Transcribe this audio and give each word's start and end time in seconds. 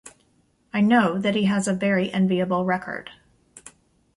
I 0.73 0.81
know 0.81 1.19
that 1.19 1.35
he 1.35 1.43
has 1.43 1.67
a 1.67 1.75
very 1.75 2.11
enviable 2.11 2.65
record. 2.65 3.11